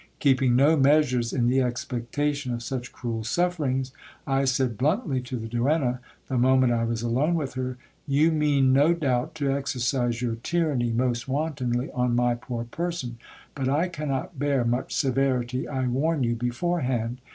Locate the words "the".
1.47-1.61, 5.37-5.47, 6.27-6.39